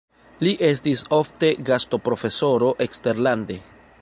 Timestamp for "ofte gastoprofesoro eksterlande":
1.19-3.63